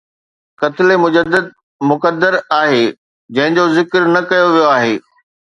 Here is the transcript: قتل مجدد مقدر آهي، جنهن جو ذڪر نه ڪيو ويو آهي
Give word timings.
قتل 0.61 0.89
مجدد 1.03 1.45
مقدر 1.89 2.33
آهي، 2.63 2.83
جنهن 3.37 3.59
جو 3.59 3.67
ذڪر 3.77 4.11
نه 4.17 4.25
ڪيو 4.33 4.51
ويو 4.57 4.69
آهي 4.77 4.99